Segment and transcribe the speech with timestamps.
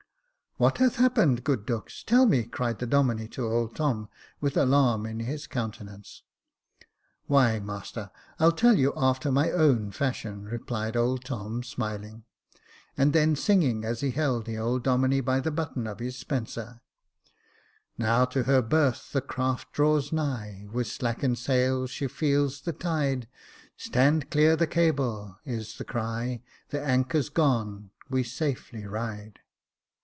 [0.61, 2.03] "What has happened, good Dux?
[2.03, 6.21] tell me," cried the Domine to old Tom, with alarm in his countenance."
[7.25, 12.25] Why, master, I'll tell you after my own fashion," replied old Tom, smiling;
[12.95, 16.81] and then singing, as he held the Domine by the button of his spencer—
[17.97, 22.05] Jacob Faithful 105 «Now to her berth the craft draws nigh, With slacken'd sail, she
[22.05, 23.27] feels the tide;'
[23.77, 29.39] Stand clear the cable I' is the cry— The anchor's gone, we safely ride.